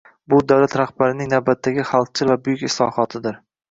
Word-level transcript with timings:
Bu– 0.33 0.37
davlat 0.51 0.77
rahbarining 0.81 1.31
navbatdagi 1.35 1.87
xalqchil 1.93 2.35
va 2.35 2.43
buyuk 2.45 2.69
islohotidir. 2.73 3.45